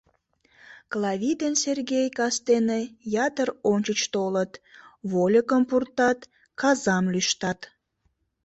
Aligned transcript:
Клави 0.91 1.31
ден 1.41 1.53
Сергей 1.63 2.07
кастене 2.17 2.81
ятыр 3.25 3.49
ончыч 3.71 4.01
толыт, 4.13 4.51
вольыкым 5.11 5.61
пуртат, 5.69 6.19
казам 6.59 7.05
лӱштат. 7.13 7.59